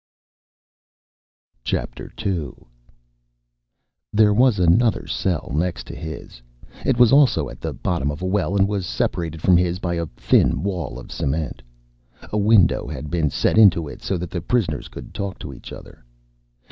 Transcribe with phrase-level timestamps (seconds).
[1.71, 2.53] II
[4.11, 6.41] There was another cell next to his.
[6.83, 9.93] It was also at the bottom of a well and was separated from his by
[9.93, 11.61] a thin wall of cement.
[12.31, 15.71] A window had been set into it so that the prisoners could talk to each
[15.71, 16.03] other.